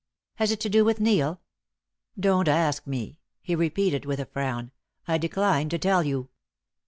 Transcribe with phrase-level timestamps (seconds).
[0.37, 1.41] "Has it to do with Neil?"
[2.19, 4.71] "Don't ask me," he repeated, with a frown.
[5.07, 6.29] "I decline to tell you."